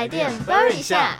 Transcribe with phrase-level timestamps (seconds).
[0.00, 1.18] 台电 Burn 一下。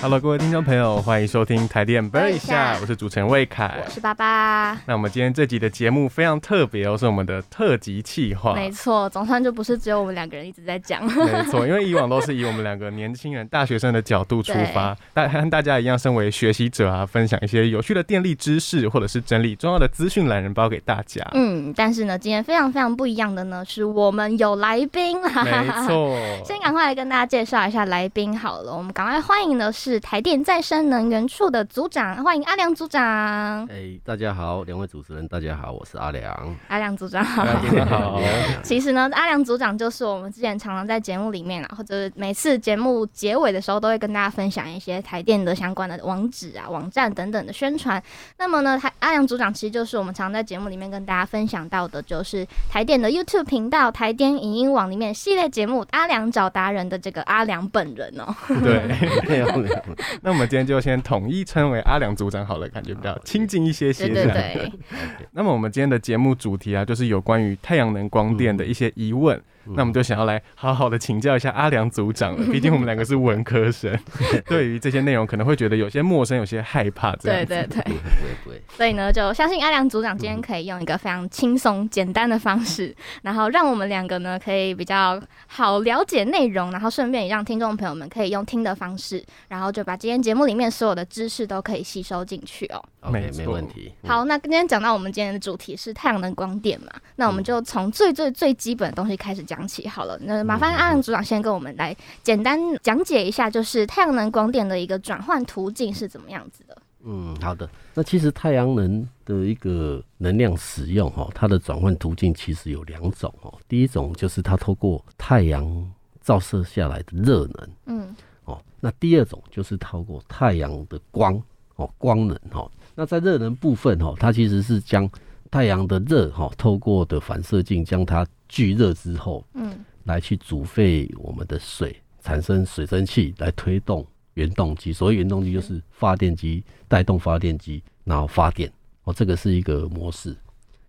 [0.00, 3.90] Hello，各位听众朋友，欢迎收听台电 Burn 一下，我是主持人魏凯我。
[3.90, 4.80] 是爸爸。
[4.86, 8.54] 那我们今天这集的节目非常特别哦，是我们的特辑企划。
[8.54, 11.04] 没错，总算就不是只有我们两个人一直在讲。
[11.04, 21.26] 没错，因为以往都是 以我们两个年轻人、大学生的角度出发，大和大家一样，身为学习者啊，分享一些有趣的电力知识，或者是整理重要的资讯懒人包给大家。
[21.32, 25.44] 嗯，但是呢，今天非常非常不一样的呢，是我们有来宾啦。
[25.44, 28.72] 没错， 先赶快来跟大家介绍一下来宾好了。
[28.72, 33.64] 我们赶快欢迎的是台电再生能源处的组长，欢迎阿良组长。
[33.66, 36.56] 哎、大家好，两位主持人，大家好，我是阿良。
[36.66, 37.44] 阿良组长好。
[37.44, 38.20] 大家好。
[38.64, 48.02] 其实呢，阿良组长就是我们之前常常在节目里面啊，或者是每次节目结尾的时候，都会跟大家分享一些台电的相关的网址啊、网站等等的宣传。
[48.38, 58.34] 那么呢，台阿良组长其实就是我们常在节目里面跟大家分享到的，就是台电的 YouTube 频道、台电影音网里面系列节目《阿良找达人》的这个阿良本人哦。
[58.62, 58.82] 对，
[59.28, 59.77] 没有没有，
[60.22, 64.08] 那我们今天就先统一称为阿良组长好了，感觉比较亲近一些些。
[64.08, 64.72] 对对对，
[65.32, 69.36] 那么我们今天的节目主题啊，就是有关于太阳能光电的一些疑问。
[69.36, 69.42] 嗯
[69.74, 73.96] 那我们就想要来好好的请教一下阿良组长了，毕竟我们两个是文科生，
[74.46, 77.44] 对于这些内容可能会觉得有些陌生，有些害怕这样。
[77.46, 77.82] 对对对。
[77.82, 92.82] 不会不会，所以呢，就相信阿良组长今天可以用一个非常轻松简单的方式，然后让我们两个呢可以比较好了解内容，然后顺便也让听众朋友们可以用听的方式，然后就把今天节目里面所有的知识都可以吸收进去哦。
[93.00, 93.92] OK，没没问题。
[94.02, 100.18] 嗯，好，那今天讲到我们今天的主题是太阳能光电嘛，那我们就从最最最基本的东西开始讲起好了。
[100.22, 106.76] 那麻烦阿良组长先跟我们来简单讲解一下，就是太阳能光电的一个转换途径是怎么样子的。
[107.04, 107.68] 嗯，好的。
[107.94, 113.54] 那其实太阳能的一个能量使用哈，它的转换途径其实有两种哦。
[113.68, 115.90] 第一种就是它透过太阳
[116.20, 121.40] 照射下来的热能嗯哦，那第二种就是透过太阳的光
[121.76, 122.68] 哦，光能哈。
[122.96, 125.08] 那在热能部分哈，它其实是将
[125.52, 134.92] 太阳的热哈，透过的反射镜将它聚热之后，嗯来去煮沸我们的水，产生水蒸气来推动原动机。
[134.92, 138.72] 所谓原动机就是发电机带动发电机，然后发电。
[139.04, 140.36] 哦，这个是一个模式。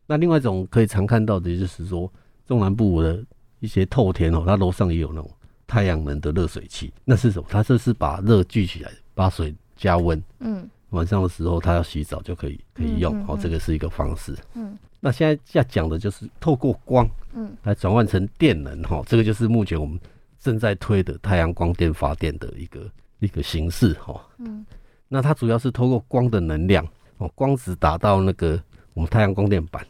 [0.07, 2.11] 那另外一种可以常看到的就是说，
[2.47, 3.23] 中南部的
[3.59, 5.29] 一些透天哦，它楼上也有那种
[5.67, 6.93] 太阳能的热水器。
[7.03, 7.47] 那是什么？
[7.49, 13.25] 它这是把热聚起来，把水加温，嗯晚上的时候他要洗澡就可以可以用嗯嗯。
[13.27, 14.35] 哦，嗯这个是一个方式。
[14.55, 20.00] 嗯那现在要讲的就是透过光嗯来转换成电能哈，这个就是目前我们
[20.39, 22.81] 正在推的太阳光电发电的一个
[23.19, 24.19] 一个形式哈。
[24.39, 24.66] 嗯
[25.07, 26.85] 那它主要是透过光的能量
[27.17, 28.61] 哦，光子打到那个
[28.94, 29.85] 我们太阳光电板。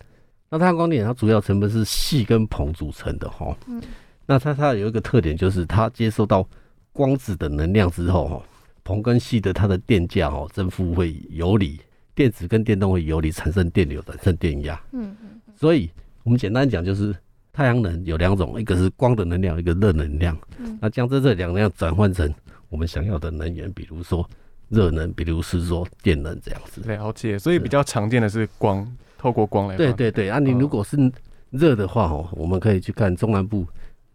[0.50, 3.56] 那太阳光电它主要成分是细跟硼组成的哈。
[3.68, 3.81] 嗯
[4.26, 6.48] 那它它有一个特点就是它接收到
[6.94, 8.44] 光子的能量之后哈，
[8.84, 11.80] 硼跟细的它的电价哦正负会游离，
[12.16, 14.80] 电子跟电动会游离，产生电流，产生电压。
[14.92, 15.90] 嗯嗯所以
[16.24, 17.16] 我们简单讲就是
[17.52, 20.38] 太阳能有两种，一个是光的能量，一个热能量。
[20.58, 22.34] 嗯那将这这两量转换成
[22.70, 24.28] 我们想要的能源，比如说
[24.70, 26.82] 热能，比如是说电能这样子。
[26.82, 29.76] 了解，所以比较常见的是光，透过光来。
[29.76, 31.12] 对对对，啊，你如果是
[31.50, 33.66] 热的话哦，我们可以去看中南部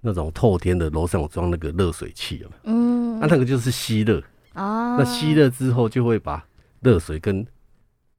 [0.01, 2.61] 那种透天的楼上有装那个热水器有没有？
[2.73, 4.23] 嗯，那、那个就是吸热，
[4.55, 6.45] 啊，那吸热之后就会把
[6.81, 7.47] 热水跟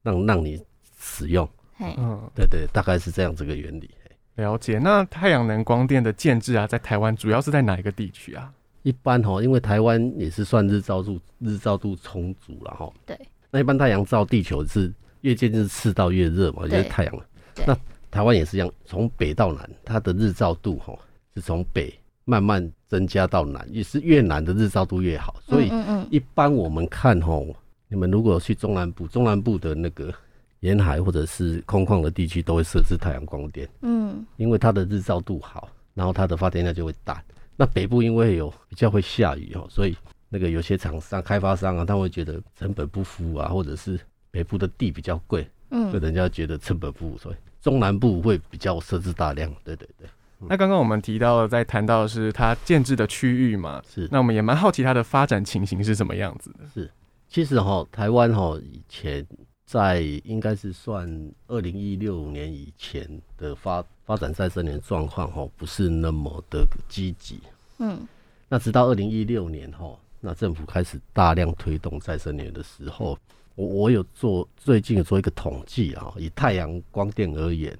[0.02, 0.62] 让让你
[1.00, 1.48] 使用。
[1.78, 3.90] 嗯，对对，大概是这样这个原理。
[4.36, 4.78] 了解。
[4.78, 8.52] 那太阳能光电的建制啊，在台湾主要是在哪一个地区啊？
[8.82, 12.92] 一般哈，因为台湾也是算日照度日照度充足了哈。
[13.04, 13.18] 对。
[13.50, 14.92] 那一般太阳照地球是
[15.22, 17.20] 越接近赤道越热嘛，就是对太阳。
[17.54, 17.76] 对那
[18.10, 20.96] 台湾也是一样，从北到南，它的日照度哈
[21.34, 21.92] 是从北
[22.26, 25.34] 慢慢增加到南，也是越南的日照度越好。
[25.46, 25.70] 所以
[26.10, 27.46] 一般我们看吼，
[27.88, 30.12] 你们如果去中南部，中南部的那个
[30.60, 33.66] 沿海或者是空旷的地区，都会设置太阳光电。
[33.82, 37.22] 嗯因为它的日照度好，然后它的发电量就会大。
[37.56, 39.96] 那北部因为有比较会下雨哦，所以
[40.28, 43.98] 那个有些厂商、开发商啊，他会觉得成本不符啊，或者是
[44.32, 49.48] 北部的地比较贵，所以嗯人家觉得成本不符，所以中南部会比较设置大量。
[49.62, 50.08] 对对对，
[50.40, 54.08] 那刚刚我们提到了，在谈到的是它建制的区域嘛，是。
[54.12, 56.60] 那我们也蛮好奇它的发展情形是什么样子的。
[56.74, 56.90] 是
[57.28, 59.26] 其实哈，台湾哈以前
[59.64, 61.08] 在应该是算
[61.48, 67.40] 二零一六年以前的发发展再生能源状况哈，不是那么的积极。
[67.78, 68.06] 嗯
[68.48, 73.18] 那直到二零一六年哈，那政府开始大量推动再生能源的时候，
[73.56, 77.76] 我我有做最近有做一个统计啊，以太阳光电而言，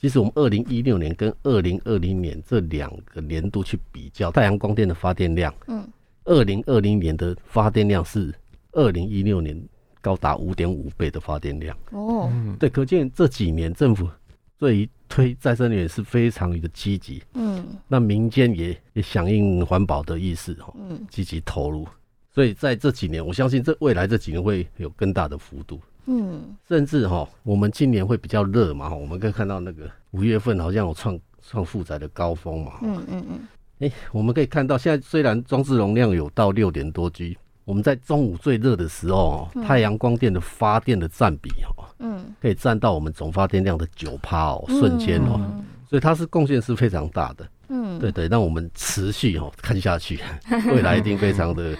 [0.00, 5.84] 其实我们二零一六年跟二零二零年这两个年度去比较，太阳光电的发电量，嗯
[6.24, 8.32] 二零二零年的发电量是
[8.72, 9.60] 二零一六年
[10.00, 11.76] 高达五点五倍的发电量。
[11.90, 14.08] 哦，嗯，对，可见这几年政府
[14.56, 21.88] 对于推再生能源是非常的积极，嗯那民间也也响应环保的意识哈，嗯积极投入。
[22.30, 25.80] 所以在这几年，我相信这未来这几年会有更大的幅度。
[26.08, 26.56] 嗯。
[26.66, 45.64] 甚至哈，我们今年会比较热嘛，哈，我们可以看到那个五月份好像有创创负载的高峰嘛，嗯嗯嗯，哎、我们可以看到现在虽然装置容量有到六点多 G，我们在中午最热的时候哦，太阳光电的发电的占比哦，嗯，可以占到我们总发电量的九趴哦，瞬间哦，嗯。
[45.88, 47.48] 所以它是贡献是非常大的。
[47.70, 50.20] 嗯，对对，让我们持续哦看下去，
[50.70, 51.74] 未来一定非常的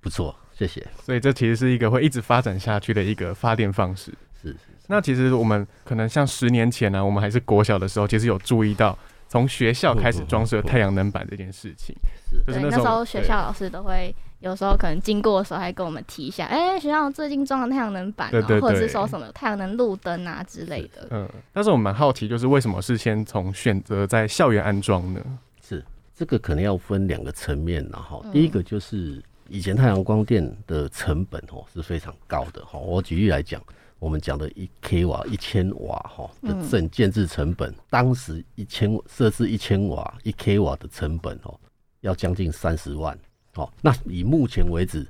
[0.00, 0.32] 不错。
[0.58, 0.84] 谢谢。
[1.04, 4.12] 所以这其实是一个会一直发展下去的一个发电方式。
[4.42, 4.58] 是是
[4.88, 11.94] 那其实我们可能像十年前呢、我们还是国小的时候，其实有注意到从学校开始装设太阳能板这件事情。
[12.30, 21.06] 是就是对，那时候学校老师都会有时候可能经过的时候还跟我们提一下，哎、学校最近装了太阳能板、哦，对对或者是说什么太阳能路灯啊之类的。
[21.10, 25.20] 嗯，但是我们蛮好奇，就是为什么是先从选择在校园安装呢？
[25.60, 25.84] 是，
[26.14, 32.78] 这个可能要分两个层面然后嗯第一个就是以前太阳光电的成本哦是非常高的哈。
[32.78, 33.62] 我举例来讲，
[33.98, 41.58] 我们讲的一 k 瓦一千瓦哈的嗯正建制成本，当时一千设置一千瓦一 k 瓦的成本哦
[42.00, 43.18] 要将近三十万
[43.54, 43.72] 哦。
[43.80, 45.06] 那以目前为止，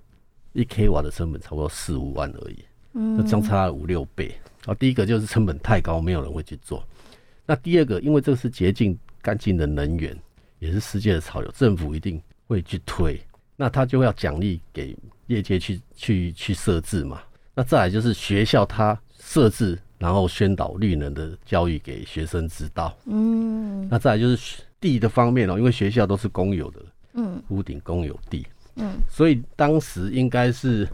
[0.53, 2.65] 一 k 瓦的成本差不多四五万而已。
[2.95, 4.35] 嗯那相差了五六倍。
[4.65, 6.83] 啊，第一个就是成本太高，没有人会去做。
[7.47, 10.17] 那第二个，因为这是洁净干净的能源，
[10.59, 13.19] 也是世界的潮流，政府一定会去推。
[13.61, 14.97] 那他就要奖励给
[15.27, 17.21] 业界去去去设置嘛。
[17.57, 22.97] 那再来就是学校他设置，然后宣导绿能的教育给学生知道。
[23.07, 23.89] 嗯。
[23.91, 26.81] 那再来就是地的方面哦、因为学校都是公有的，
[27.15, 27.43] 嗯。
[27.49, 28.47] 屋顶公有地，
[28.77, 28.93] 嗯。
[29.11, 30.87] 所以当时应该是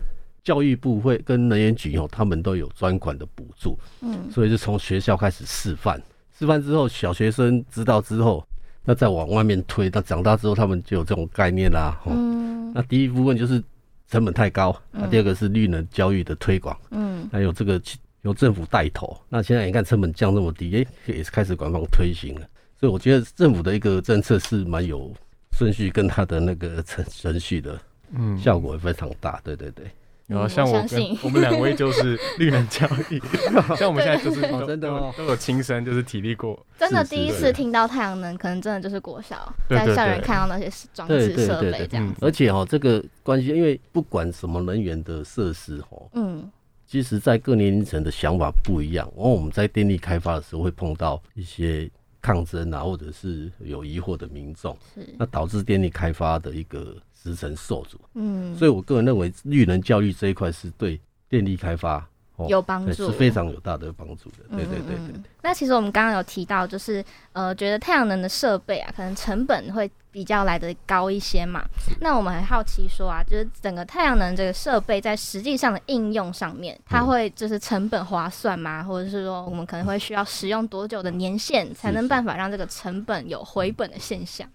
[0.42, 4.30] 教育部会跟能源局哦，他们都有专款的补助，嗯。
[4.32, 6.02] 所以就从学校开始示范，
[6.38, 8.42] 示范之后，小学生知道之后，
[8.84, 12.00] 那再往外面推，那长大之后他们就有这种概念啦。
[12.06, 13.62] 哦，嗯那第一部分就是
[14.10, 17.80] 成本太高，那第二个是绿能教育的推广，嗯还有这个
[18.22, 19.16] 由政府带头。
[19.28, 22.40] 那现在你看成本降这么低，诶、也是开始官方推行了。
[22.80, 25.14] 所以我觉得政府的一个政策是蛮有
[25.56, 27.80] 顺序跟它的那个程程序的，
[28.10, 29.40] 嗯，效果也非常大。
[29.44, 29.86] 对对对。
[30.26, 33.20] 然后嗯像我跟我们两位就是 绿能交易，
[33.76, 36.58] 像我们现在就是哦真的哦都有亲身就是体力过。
[36.78, 42.14] 真的第一次听到太阳能，可能真的就是国小在校园看到那些装置设备这样子。
[42.20, 46.50] 而且哦，这个关系，因为不管什么能源的设施哦，嗯
[46.86, 49.10] 其实在各年龄层的想法不一样。
[49.16, 51.90] 然后我们在电力开发的时候会碰到一些
[52.24, 58.00] 抗争啊，或者是有疑惑的民众，是那导致电力开发的一个时程受阻。
[58.14, 60.98] 嗯所以我个人认为，绿能教育这一块是对
[61.28, 64.38] 电力开发哦有帮助，是非常有大的帮助的。
[64.50, 71.62] 对对对对那其实我们刚刚有提到，就是呃，觉得太阳能的设备啊，可能成本会比较来得高一些嘛。
[72.00, 78.82] 那我们很好奇说啊，就是整个太阳能这个设备在实际上的应用上面，它嗯会就是成本划算吗？
[78.82, 84.48] 或者是说，我们可能会需要使用多久的年限，才能办法让这个成本有回本的现象？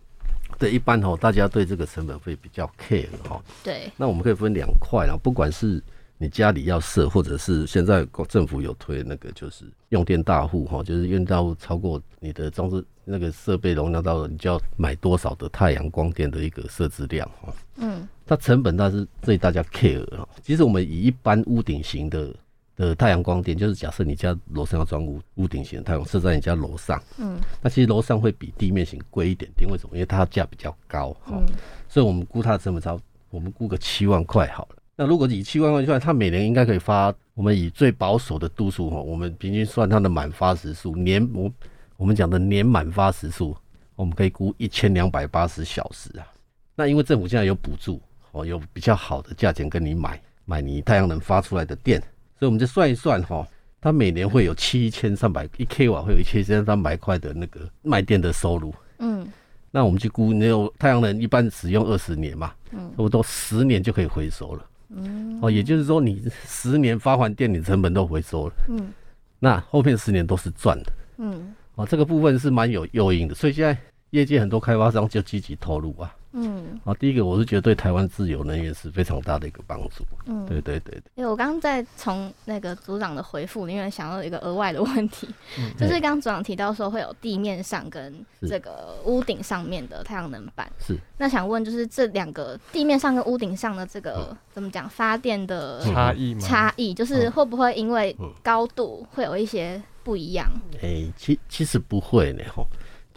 [0.58, 3.39] 对，一般哦，大家对这个成本会比较 care 哈。
[3.63, 5.82] 对，那我们可以分两块啦，不管是
[6.22, 17.54] 你家里要设，或者是现在政府有推那个就是用电大户哈，就是用电大户超过你的装置那个设备容量到了，你就要买多少的太阳光电的一个设置量哈。
[17.78, 20.28] 嗯它成本那是对大家 care 哈。
[20.44, 22.36] 其实我们以一般屋顶型的
[22.76, 29.96] 的太阳光电，就是假设你家楼上要装屋屋顶型的太阳设在你家楼上，嗯那其实楼上会比地面型贵一点点，为什么？
[29.96, 31.38] 因为它价比较高哈。
[31.38, 31.46] 嗯
[31.88, 33.00] 所以我们估它的成本超，
[33.30, 34.76] 我们估个七万块好了。
[35.00, 41.50] 那如果以七万块算，它每年应该可以发，我们以最保守的度数哈，我们平均算它的满发时数，年我
[41.96, 43.56] 我们讲的年满发时数，
[43.96, 46.27] 我们可以估一千两百八十小时啊。
[46.75, 48.01] 那因为政府现在有补助
[48.34, 51.98] 哦，有比较好的价钱跟你买买你太阳能发出来的电，
[52.38, 53.48] 所以我们就算一算哈，
[53.79, 58.75] 它每年会有七千三百一 k 瓦会有一千三百块的那个卖电的收入。
[58.98, 59.25] 嗯
[59.72, 64.65] 那我们去估，你有太阳能一般使用二十年嘛，嗯差不多十年就可以回收了。
[64.89, 68.91] 嗯哦，也就是说你十年发还电，你成本都回收了，嗯
[69.39, 70.91] 那后面十年都是赚的。
[71.17, 73.77] 嗯哦，这个部分是蛮有诱因的，所以现在
[74.10, 76.13] 业界很多开发商就积极投入啊。
[76.33, 76.79] 嗯。
[76.83, 80.05] 啊，第一个我是觉得对台湾自由能源是非常大的一个帮助。
[80.25, 90.98] 嗯，对对对对，因为我刚刚在从那个组长的回复里面想到一个额外的问题，嗯 就是刚刚组长提到说会有地面上跟这个屋顶上面的太阳能板，是。
[91.17, 96.41] 那想问就是这两个地面上跟屋顶上的这个、怎么讲发电的差异吗？
[96.41, 98.29] 差异，就是会不会因为嗯。
[98.41, 100.48] 高度会有一些不一样？
[100.81, 102.63] 诶、其其实不会呢哈。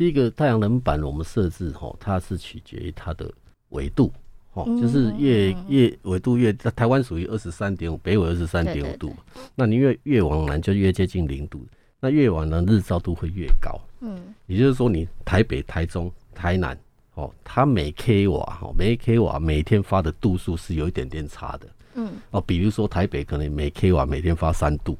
[0.03, 3.33] 第一个太阳能板我们设置哈，它是取决于它的
[3.69, 4.13] 纬度。
[4.55, 9.15] 哦，就是越嗯越纬度越，台湾属于二十三点五，北纬二十三点五度，
[9.55, 11.65] 那你越越往南就越接近零度，
[12.01, 13.81] 那越往南日照度会越高。
[14.01, 16.77] 嗯也就是说，你台北、台中、台南，
[17.15, 21.69] 哦，它每 k 瓦，哦，每 k 瓦每天发的度数是有一点点差的。
[21.95, 24.99] 嗯哦，比如说台北可能每 k 瓦每天发三度，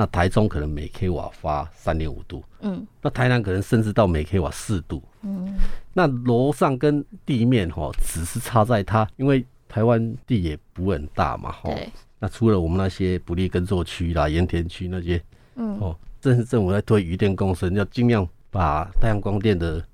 [0.00, 2.86] 那台中可能每 k 瓦发三点五度，嗯。
[3.02, 5.02] 那台南可能甚至到每 k 瓦四度。
[5.20, 5.54] 嗯。
[5.92, 11.68] 那楼上跟地面哈，只是差在它，因为台湾地也不会很大嘛，哈。
[11.74, 15.22] 对，那除了我们那些不利耕作区啦、盐田区那些，
[15.56, 15.78] 嗯。
[15.78, 19.84] 哦，正是政府在推余电共生，要尽量把太阳光电的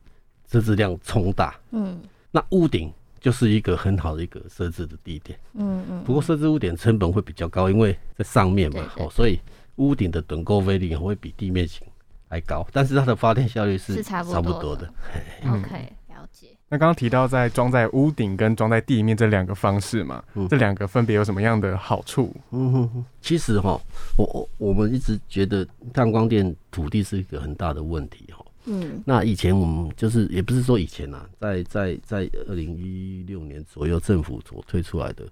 [0.49, 1.53] 设置量冲大。
[1.73, 2.01] 嗯。
[2.31, 9.41] 那屋顶就是一个很好的一个设置的地点，嗯嗯，不过设置屋顶成本会比较高，因为在上面嘛，哦，所以
[9.77, 11.87] 屋顶的趸购费率会比地面型
[12.29, 14.93] 还高，但是它的发电效率是是差不差不多的
[15.47, 16.49] OK 了解。
[16.69, 22.35] 那刚刚提到在装在屋顶跟装在地面这两个方式嘛，嗯这两个分别有什么样的好处？
[22.51, 23.81] 嗯哼哼，其实哈，
[24.19, 28.45] 我我我们一直觉得太阳光电土地是一个很大的问题哈。
[28.69, 35.25] 嗯那以前我们就是也不是说以前啊，在在在二零一六年左右，政府所推出来的，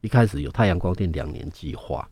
[0.00, 2.08] 一开始有太阳光电两年计划，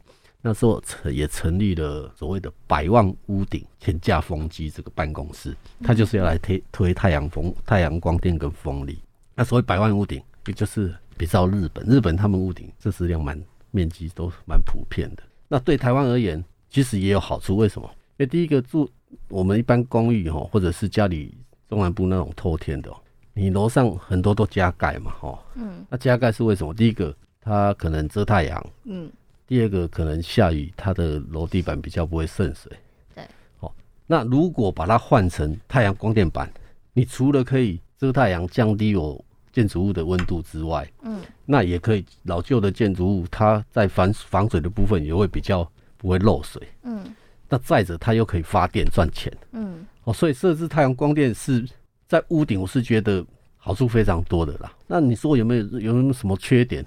[0.47, 8.97] 那时候成也成立了所谓的百万屋顶前架风机这个办公室，它就是要来推推太阳风太阳光电跟风力。
[9.35, 13.37] 那所谓百万屋顶，也就是比照日本，日本他们屋顶设施量蛮
[13.73, 15.23] 面积都蛮普遍的。
[15.49, 17.91] 那对台湾而言，其实也有好处，为什么？
[18.11, 18.89] 因为第一个住
[19.29, 21.37] 我们一般公寓哈，或者是家里
[21.69, 22.97] 中南部那种透天的哦，
[23.35, 25.37] 你楼上很多都加盖嘛哈。
[25.57, 26.73] 嗯那加盖是为什么？
[26.73, 29.11] 第一个，它可能遮太阳；嗯
[29.47, 32.73] 第二个，可能下雨，它的楼地板比较不会渗水。
[33.15, 33.25] 对，
[33.61, 33.73] 哦，
[34.07, 36.53] 那如果把它换成太阳光电板，
[36.93, 46.61] 你除了可以遮太阳、降低我建筑物的温度之外，嗯那也可以老旧的建筑物，它在防防水的部分也会比较不会漏水。
[46.83, 47.05] 嗯
[47.49, 49.33] 那再者，它又可以发电赚钱。
[49.53, 51.65] 嗯哦，所以设置太阳光电是
[52.09, 53.25] 在屋顶，我是觉得
[53.57, 54.73] 好处非常多的啦。
[54.89, 56.85] 那你说有没有有没有什么缺点？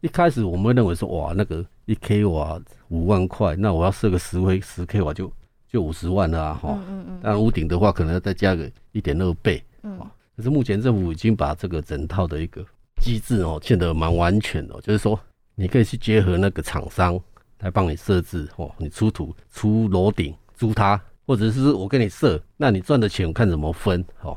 [0.00, 5.32] 哦，一开始我们会认为说，哇，那个一 k 瓦五万块，那我要设个十微十 k 瓦就
[5.68, 9.62] 就五十万了啊，哈、嗯嗯那屋顶的话，可能要再加个一点二倍。
[9.82, 9.98] 嗯
[10.36, 12.64] 可是目前政府已经把这个整套的一个
[13.02, 15.18] 机制哦，建得蛮完全的哦、就是说
[15.54, 17.20] 你可以去结合那个厂商
[17.58, 24.34] 来帮你设置哦，你出土出楼顶租它，或者是我给你设，那你赚的钱我看怎么分哦。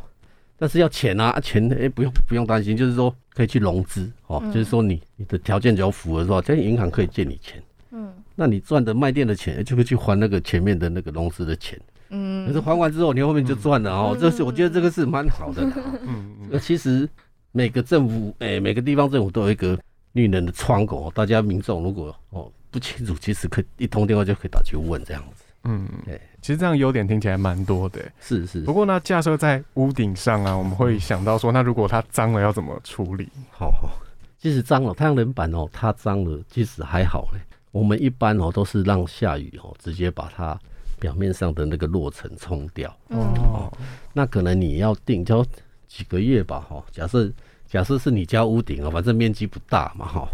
[0.58, 4.52] 但是要钱啊，啊钱哎、不用不用担心，就是说可以去融资哦，嗯。
[4.52, 7.62] 就是说你你的条件只要符合的话，这样银行可以借你钱，
[7.92, 8.14] 嗯。
[8.36, 14.20] 那你赚的卖店的钱就会去还那个前面的那个融资的钱，嗯，可是还完之后你后面就赚了哦，嗯。
[14.20, 15.64] 这是我觉得这个是蛮好的
[16.04, 16.48] 嗯嗯。
[16.50, 17.08] 那其实
[17.52, 19.78] 每个政府，诶、每个地方政府都有一个
[20.14, 25.44] 绿能的窗口，大家民众如果哦不清楚，其实可以一通电话就可以打去问这样子。
[25.66, 28.02] 嗯，对，其实这样优点听起来蛮多的。
[28.20, 33.30] 是是，不过呢，架设在屋顶上啊，我们会想到说，那如果它脏了要怎么处理？
[33.50, 33.90] 好好。
[34.38, 37.40] 其实脏了，太阳能板哦，它脏了，其实还好嘞。
[37.72, 40.60] 我们一般哦都是让下雨哦，直接把它
[41.00, 42.94] 表面上的那个落尘冲掉。
[43.08, 43.72] 嗯哦，
[44.12, 45.46] 那可能你要定交
[45.88, 46.84] 几个月吧，哈。
[46.92, 47.32] 假设
[47.66, 50.28] 假设是你家屋顶啊，反正面积不大嘛，哈，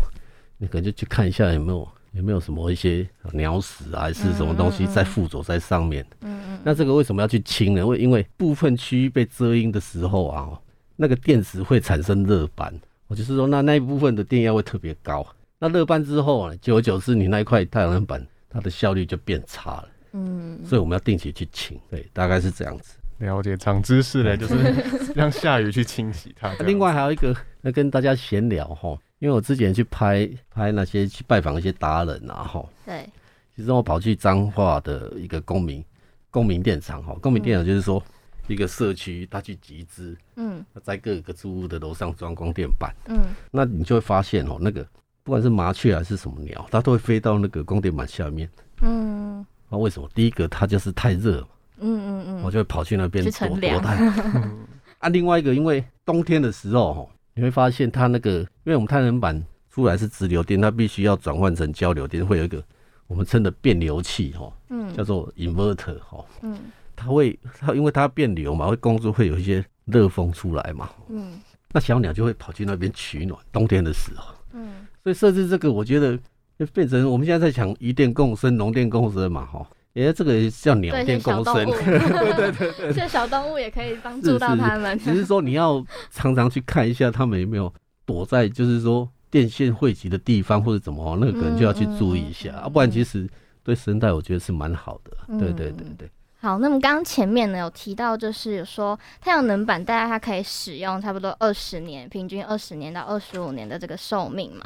[0.57, 6.05] 你可能就去看一下有没有有没有什么一些鸟屎啊，还是什么东西在附着在上面。
[6.21, 7.85] 嗯嗯那这个为什么要去清呢？
[7.85, 10.59] 为因为部分区域被遮阴的时候啊，
[10.95, 12.73] 那个电池会产生热斑，
[13.07, 15.25] 我就是说那那一部分的电压会特别高。
[15.59, 21.79] 那热斑之后呢，久而久之，你那一块太阳能板它的效率就变差了，嗯所以我们要定期去清。
[21.89, 22.95] 对，大概是这样子。
[23.19, 24.55] 了解长知识嘞，就是
[25.13, 26.53] 让下雨去清洗它。
[26.65, 33.07] 另外还有一个，那跟大家闲聊哈，因为我之前去拍拍那些去拜访一些达人啊哈，对，
[33.55, 35.83] 其实我跑去彰化的一个公民
[36.31, 38.01] 公民电厂哈，公民电厂就是说
[38.47, 40.65] 一个社区，他去集资，嗯。
[40.83, 43.19] 在各个租屋的楼上装光电板，嗯。
[43.51, 44.83] 那你就会发现哦，那个
[45.23, 48.49] 不管是麻雀还是什么鸟，它都会飞到那个光电板下面。
[48.81, 49.45] 嗯。
[49.69, 50.09] 那为什么？
[50.15, 51.47] 第一个它就是太热，
[51.77, 53.93] 嗯嗯嗯，我就会跑去那边去躲躲它。
[54.97, 59.41] 啊，另外一个，因为冬天的时候，吼，你会发现它那个，因为我们太阳能板
[59.71, 62.61] 出来是直流电，它必须要转换成交流电，会有一个
[63.07, 66.59] 我们称的变流器哈，嗯叫做 inverter 哈，嗯。
[66.97, 71.39] 它会它因为它变流嘛，会工作会有一些热风出来嘛，嗯。
[71.71, 74.85] 那小鸟就会跑去那边取暖，冬天的时候，嗯。
[75.01, 76.19] 所以设置这个，我觉得
[76.59, 79.65] 就变成我们现在在讲移电共生、农电共生嘛哈，
[80.05, 84.97] 诶，这个叫鸟对，电一些小共生对对对对，这小动物也可以帮助到它们。
[84.99, 87.73] 只是说你要常常去看一下它们有没有
[88.05, 93.29] 躲在，就是说电线汇集的地方或者怎么哦，那个可能就要去注意一下，嗯嗯嗯啊，不然其实
[93.63, 95.17] 对生态我觉得是蛮好的。
[95.27, 104.65] 嗯对对对对，好，那么刚刚前面呢有提到，就是有说太阳能板大概它可以使用差不多二十年，平均二十年到二十五年的这个寿命嘛。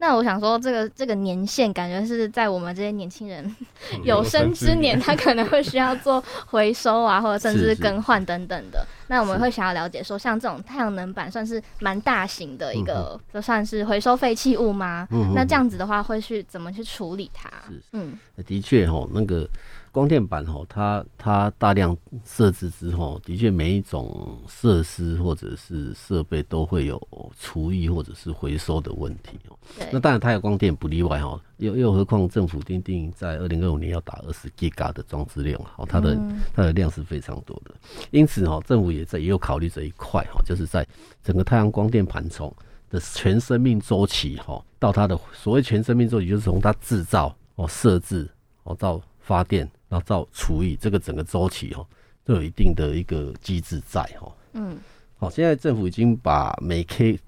[0.00, 3.56] 那我想说，这个这个年限感觉是在我们这些年轻人
[4.04, 8.86] 有生之年，他可能会需要做回收啊，或者甚至更换等等的。
[9.08, 15.08] 那我们会想要了解说，像这种太阳能板算是蛮大型的一嗯个，就算是回收废弃物吗？
[15.10, 17.82] 嗯那这样子的话，会去怎么去处理它是？
[17.92, 19.48] 嗯的确哈，那个
[19.90, 27.00] 光电板哈，它它大量设置之后，的确每一种设施或者是设备都会有
[27.40, 29.57] 厨艺或者是回收的问题哦。
[29.92, 36.40] 那，当然，太阳光电不例外哈，又又何况政府定定在二零二五年要打二十 Giga 的装置量，哦，它的、嗯。
[36.54, 37.72] 它的量是非常多的，
[38.10, 40.86] 因此哈，政府也在也有考虑这一块哈，就是在
[41.22, 42.52] 整个太阳光电盘从
[42.90, 48.28] 的全生命周期哈，到它的所谓全生命周期，就是从它制造哦设置
[48.64, 51.86] 哦到发电，然后到除以这个整个周期哈，
[52.24, 54.32] 都有一定的一个机制在哈。
[54.54, 54.76] 嗯。
[55.20, 57.18] 好，现在政府已经把每 K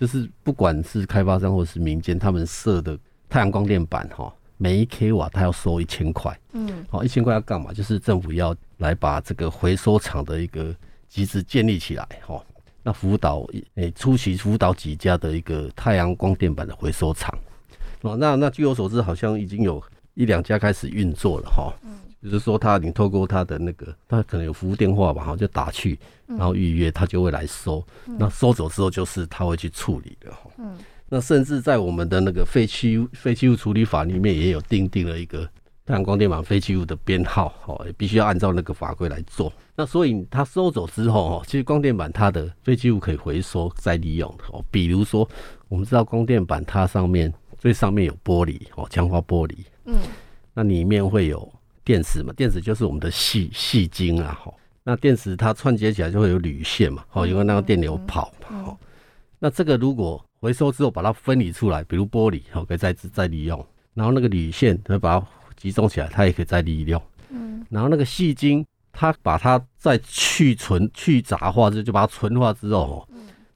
[0.00, 6.34] 就是不管是开发商或是民间，他们设的太阳光电板哈，每一 k 瓦他要收一千块。
[6.52, 7.70] 嗯好，一千块要干嘛？
[7.70, 10.74] 就是政府要来把这个回收厂的一个
[11.06, 12.42] 机制建立起来哈。
[12.82, 17.30] 那辅导诶、初期辅导几家的一个太阳光电板的回收厂。
[18.00, 19.82] 哦，那那据我所知，好像已经有
[20.14, 21.74] 一两家开始运作了哈。
[22.22, 27.84] 就是说，他你透过他的那个，他可能有服务电话吧，哈，就打去，然后预约，他就会来收。
[28.18, 30.50] 那收走之后，就是他会去处理的哈。
[30.58, 30.76] 嗯
[31.12, 35.44] 那甚至在我们的那个废弃物废弃物处理法里面，也有定定了一个
[35.84, 39.52] 太阳光电板废弃物的编号，哦，也必须要按照那个法规来做。
[39.74, 44.64] 那所以他收走之后，哦，其实光电板它的废弃物可以回收再利用的哦。
[44.70, 45.28] 比如说，
[45.68, 49.56] 我们知道光电板它上面最上面有玻璃哦，强化玻璃，
[49.86, 49.96] 嗯
[50.54, 51.52] 那里面会有
[51.84, 52.32] 电池嘛？
[52.34, 54.52] 电池就是我们的细细晶啊，哈。
[54.82, 58.78] 那电池它串接起来就会有铝线嘛，好，因为那个电流跑嘛，好。
[59.38, 63.64] 那这个如果回收之后把它分离出来，比如玻璃，好，可以再再利用。
[63.94, 67.00] 然后那个铝线，它把它集中起来，它也可以再利用。
[67.30, 73.08] 嗯然后那个细晶，它把它再去纯去杂化，就就把它纯化之后，哦，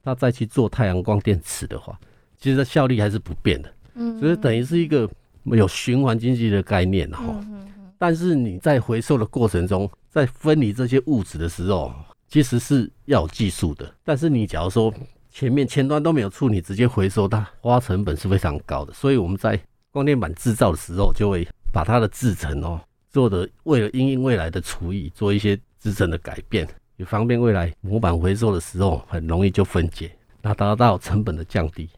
[0.03, 1.99] 它再去做太阳光电池的话，
[2.37, 3.73] 其实它效率还是不变的。
[3.95, 5.09] 嗯，所以等于是一个
[5.45, 7.23] 有循环经济的概念哈。
[7.27, 11.93] 嗯嗯但是你在回收的过程中，在分离这些物质的时候，
[12.27, 13.93] 其实是要有技术的。
[14.03, 14.93] 但是你假如说
[15.29, 18.93] 前面前端都没有处理，直接回收，它花成本是非常高的。
[18.93, 19.59] 所以我们在
[19.91, 31.89] 光电板制造的时候，就会把它的制成哦做的为了因应未来的厨艺做一些制成的改变，也方便未来模板回收的时候很容易就分解，那达到成本的降低，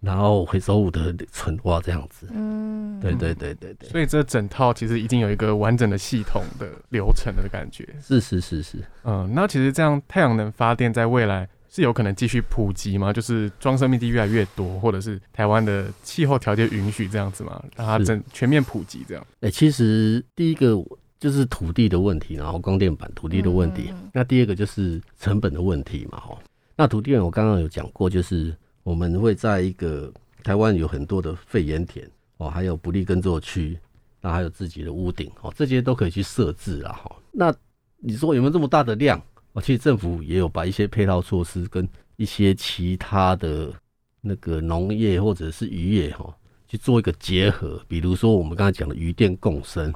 [0.00, 2.26] 然后回收物的存货这样子。
[2.32, 7.86] 嗯，对对对对对，所以这整套其实已经有一个完整的系统的流程的感觉。
[8.02, 8.78] 是是是是。
[9.04, 13.12] 嗯，那其实这样太阳能发电在未来是有可能继续普及吗？
[13.12, 17.62] 就是装生命地越来越多，或者是台湾的气候条件允许这样子吗？
[17.76, 19.26] 让它整全面普及这样？
[19.40, 20.76] 哎、其实第一个
[21.18, 23.92] 就是土地的问题，然后光电板土地的问题。
[24.12, 26.38] 那第二个就是成本的问题嘛，哈。
[26.74, 30.12] 那土地我刚刚有讲过，就是我们会在一个
[30.42, 33.78] 台湾有很多的废盐田哦，还有不利耕作区，
[34.20, 37.16] 那还有自己的屋顶哦，这些都可以去设置啦，哈。
[37.30, 37.54] 那
[37.98, 39.20] 你说有没有这么大的量？
[39.52, 43.72] 哦，其实政府也有把一些配套措施跟一些其他的
[44.20, 46.34] 那个农业或者是渔业哈，
[46.68, 47.82] 去做一个结合。
[47.88, 49.92] 比如说我们刚才讲的鱼电共生，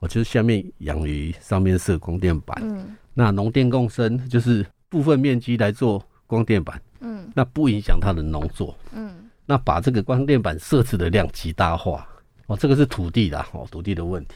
[0.00, 2.58] 我就是下面养鱼，上面设光电板。
[2.62, 8.76] 嗯那农电共生就是部分面积来做光电板，嗯那不影响它的农作。
[8.92, 9.14] 嗯
[9.46, 12.06] 那把这个光电板设置的量极大化，
[12.46, 14.34] 哦，这个是土地的哦，土地的问题。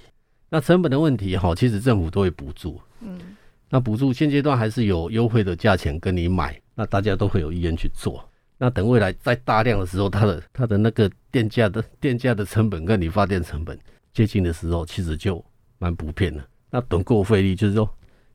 [0.49, 2.81] 那成本的问题哈，其实政府都会补助。
[3.01, 3.19] 嗯
[3.69, 8.23] 那补助现阶段还是有优惠的价钱跟你买，那大家都会有意愿去做。
[8.59, 13.79] 那等未来在大量的时候，它的它的那个电价的电价的成本跟你发电成本
[14.13, 15.43] 接近的时候，其实就
[15.79, 16.45] 蛮普遍的。
[16.71, 17.89] 那等够费率，就是说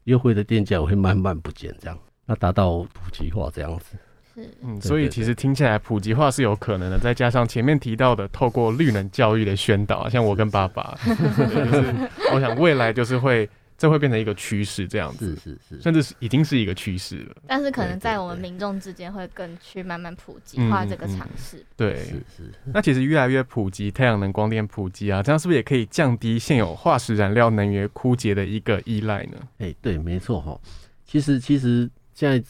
[0.06, 3.96] 优惠的电价我会慢慢不减，这样，那达到普及化这样子。
[4.38, 17.36] 是，嗯，所以其实听起来普及化是有可能的，再加上前面提到的透过绿能教育的宣导，像我跟爸爸， 对就是我想未来就是会这会变成一个趋势这样子，是是是，甚至是已经是一个趋势了。
[17.47, 21.65] 但是可能在我们民众之间会更去慢慢普及化这个嗯嗯尝试。
[21.76, 29.38] 对，是是那其实越来越普及太阳能光电普及啊，这样是不是也可以降低现有化石燃料能源枯竭的一个依赖呢？
[29.58, 30.60] 哎、对，没错哈。
[31.06, 32.43] 其实其实现在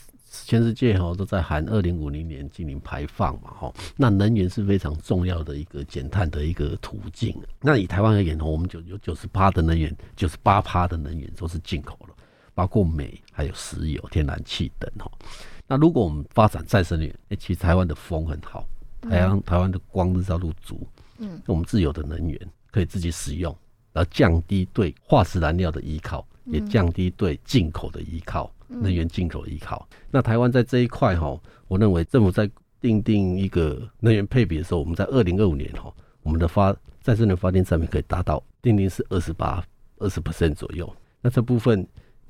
[0.45, 7.35] 全世界哈都在喊二零五零年进行排放嘛哈，那能源是非常重要的一个减碳的一个途径。
[7.61, 12.15] 那以台湾而言哈，我们就有九十八的能源，九十八趴的能源都是进口了，
[12.53, 15.11] 包括煤、还有石油、天然气等哈。
[15.67, 18.65] 那如果我们发展再生能源，哎、其实台湾的风很好，
[19.01, 20.87] 台湾台湾的光日照度足，
[21.17, 22.39] 嗯，我们自有的能源
[22.71, 23.55] 可以自己使用，
[23.91, 29.87] 然后降低对化石燃料的依靠，也降低对进口的依靠，能源进口的依靠。
[30.09, 39.63] 那台湾在这一块哈，我认为政府在定定一个能源配比的时候，我们在二零二五年哈，我们的发再生能源发电占比可以达到定定是二十八
[39.97, 40.91] 二十 percent 左右。
[41.21, 41.85] 那这部分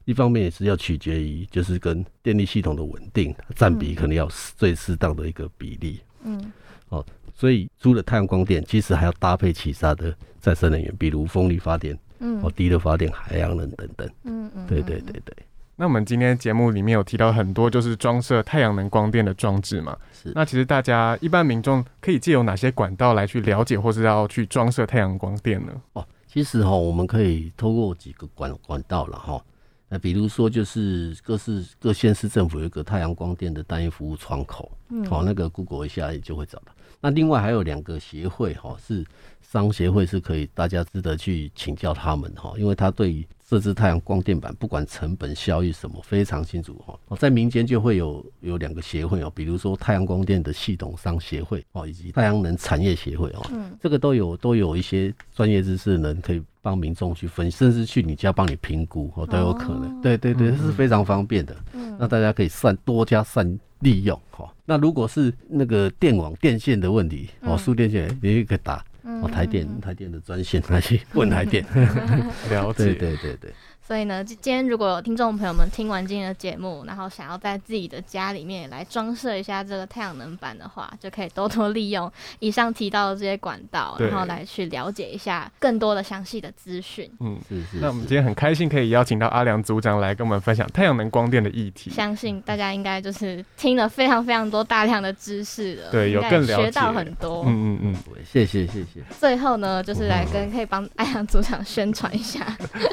[0.06, 6.00] 一方面也是要取决于，就是跟电力系统的稳定占比，可能要最适当的一个比例。
[6.24, 6.52] 嗯
[6.90, 14.10] 哦所以除了太阳光电，其实还要搭配其他的再生能源，比如风力发电、嗯哦低的发电、海洋能等等。
[14.24, 15.36] 嗯嗯，对对对对，
[15.76, 20.32] 那我们今天节目里面有提到很多就是装设太阳能光电的装置嘛，是。
[20.34, 25.72] 那其实大家一般民众可以借由哪些管道来去了解或是要去装设太阳光电呢？
[25.94, 29.42] 哦，其实哈、我们可以透过几个管管道了哈。
[29.90, 36.74] 那比如说，就是各市各县市政府有一个太阳光电的单一服务窗口，嗯好、那个 Google 一下也就会找到。
[37.00, 39.06] 那另外还有两个协会哈、是
[39.42, 53.72] 商协会是可以大家值得去请教他们哈、因为他对于设置太阳光电板，不管成本效益什么非常清楚哈、哦，在民间就会有有两个协会哦，比如说太阳光电的系统商协会哦，以及太阳能产业协会哦，嗯。
[53.82, 59.86] 这个都有都有一些专业知识的人可以帮民众去分析，甚至去你家帮你评估哦，都有可能。
[59.86, 60.00] 哦。
[60.04, 61.56] 对对对，这是非常方便的。
[61.72, 64.52] 嗯那大家可以善多加善利用哈。
[64.66, 71.66] 那如果是那个电网电线的问题哦，嗯输电线你也可以打哦台电台电的专线来去问台电。
[72.50, 73.54] 了解，对对对对，
[73.88, 87.10] 所以呢，今今天如果有听众朋友们听完今天的节目，然后想要在自己的家里面来装设一下这个太阳能板的话，就可以多多利用以上提到的这些管道，然后来去了解一下更多的详细的资讯。
[87.22, 87.40] 嗯。
[87.48, 87.78] 是是。
[87.80, 91.90] 那我们今天很开心可以邀请到阿良组长来跟我们分享太阳能光电的议题。
[91.90, 97.46] 相信大家应该就是听了非常非常多大量的知识了，对有更了学到很多。
[97.48, 99.02] 嗯嗯嗯，谢谢谢谢。
[99.18, 102.46] 最后呢，就是来跟可以帮阿良组长宣传一下，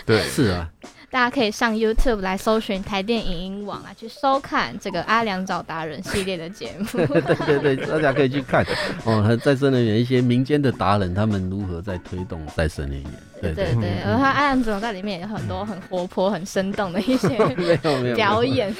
[0.06, 0.70] 对，是啊，
[1.14, 6.86] 大家可以上 YouTube 来搜寻台电影音网啊去收看这个阿良找达人系列的节目。
[7.06, 8.66] 对对对，大家可以去看
[9.06, 13.12] 哦，还有再生能源一些民间的达人，他们如何在推动再生能源。
[13.40, 17.28] 对对，对对，而他阿良总在里面有很多很活泼、很生动的一些
[18.16, 18.74] 表，演，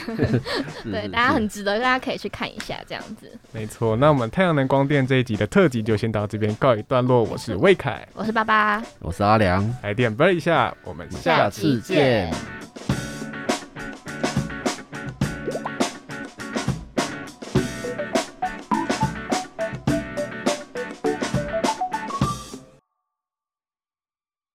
[0.85, 3.31] 对，大家很值得，大家可以去看一下这样子。
[3.53, 3.95] 没错。
[3.95, 7.23] 那我们太阳能光电这一集的特辑就先到这边告一段落。
[7.25, 9.63] 我是魏凯，我是爸爸，我是阿良。
[9.83, 12.94] 来点播一下，我们下下次见イ